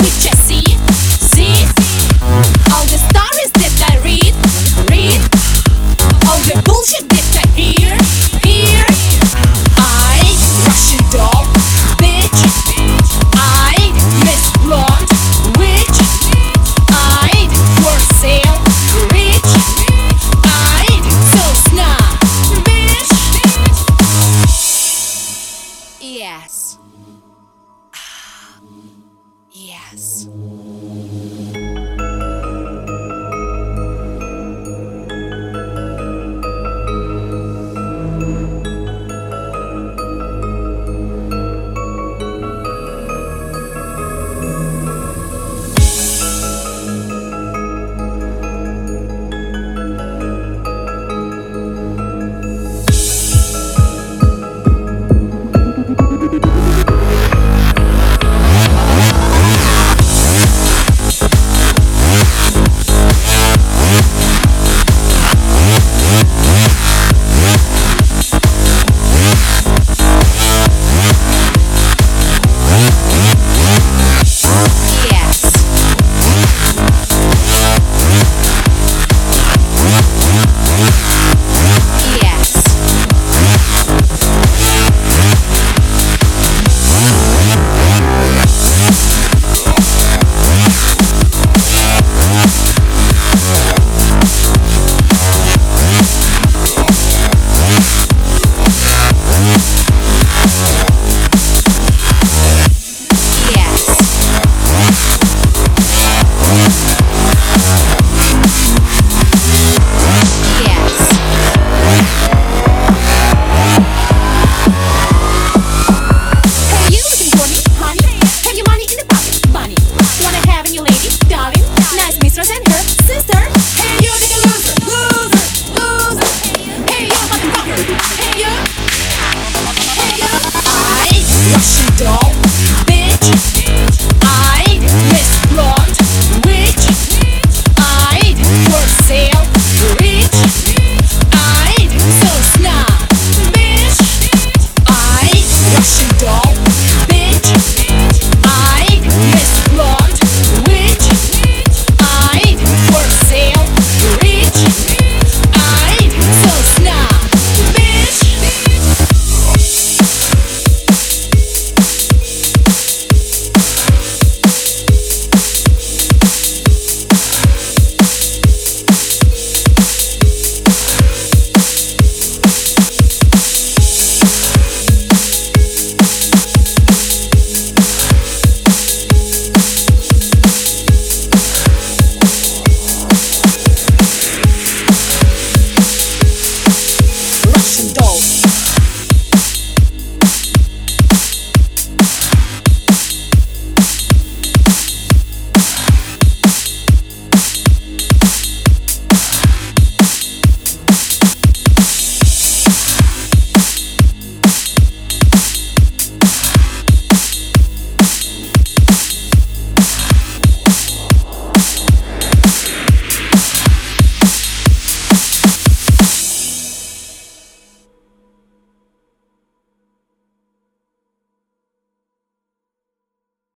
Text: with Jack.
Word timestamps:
with 0.00 0.20
Jack. 0.20 0.39